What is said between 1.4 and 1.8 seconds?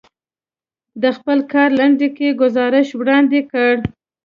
کار